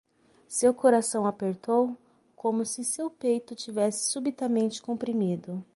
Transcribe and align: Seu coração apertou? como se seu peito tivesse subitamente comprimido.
Seu 0.47 0.73
coração 0.73 1.27
apertou? 1.27 1.95
como 2.35 2.65
se 2.65 2.83
seu 2.83 3.07
peito 3.07 3.53
tivesse 3.53 4.09
subitamente 4.09 4.81
comprimido. 4.81 5.63